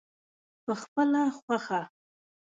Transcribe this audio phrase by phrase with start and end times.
[0.65, 1.81] پخپله خوښه.